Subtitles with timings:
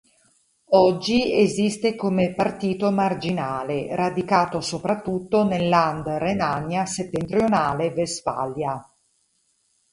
[0.71, 8.83] Oggi esiste come partito marginale, radicato soprattutto nel land Renania Settentrionale-Vestfalia.